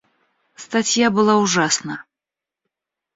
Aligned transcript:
Статья 0.55 1.11
была 1.11 1.35
ужасна. 1.39 1.99